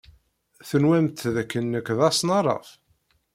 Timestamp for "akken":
1.41-1.65